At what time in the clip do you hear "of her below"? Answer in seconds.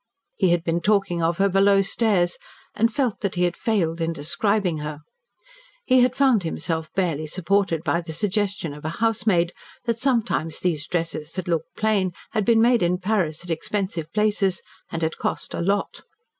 1.21-1.83